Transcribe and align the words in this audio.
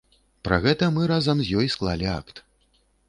Пра 0.47 0.57
гэта 0.63 0.87
мы 0.95 1.03
разам 1.13 1.37
з 1.49 1.59
ёй 1.65 1.69
склалі 1.75 2.07
акт. 2.19 2.43